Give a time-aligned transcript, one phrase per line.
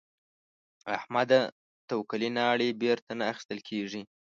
[0.95, 1.41] احمده؛
[1.89, 4.01] توکلې ناړې بېرته نه اخيستل کېږي.